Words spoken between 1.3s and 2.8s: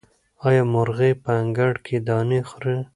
انګړ کې دانې خوري؟